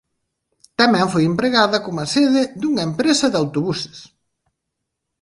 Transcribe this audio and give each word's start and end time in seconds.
Tamén 0.79 1.11
foi 1.13 1.23
empregada 1.27 1.83
coma 1.85 2.05
sede 2.13 2.41
dunha 2.61 2.83
empresa 2.89 3.25
de 3.29 3.37
autobuses. 3.43 3.97